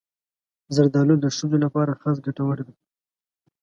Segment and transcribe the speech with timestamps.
[0.75, 2.75] زردالو د ښځو لپاره خاص ګټور دی.